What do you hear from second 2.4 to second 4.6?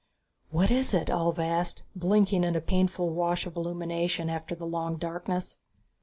in the painful wash of illumination after